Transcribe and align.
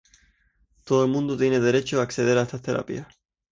Todo 0.83 1.05
el 1.05 1.11
mundo 1.11 1.37
tiene 1.37 1.59
derecho 1.59 1.99
a 1.99 2.03
acceder 2.05 2.35
a 2.39 2.41
estas 2.41 2.63
terapias". 2.63 3.05